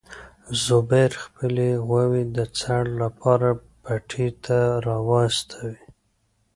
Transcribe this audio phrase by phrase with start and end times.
[0.65, 3.49] زبیر خپلې غواوې د څړ لپاره
[3.83, 5.71] پټي ته راوستې.